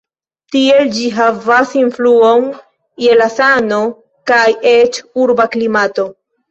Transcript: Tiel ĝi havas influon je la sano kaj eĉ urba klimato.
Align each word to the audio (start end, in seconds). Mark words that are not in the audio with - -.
Tiel 0.53 0.87
ĝi 0.95 1.09
havas 1.17 1.75
influon 1.83 2.49
je 3.07 3.21
la 3.23 3.31
sano 3.37 3.83
kaj 4.35 4.45
eĉ 4.77 5.01
urba 5.27 5.53
klimato. 5.57 6.13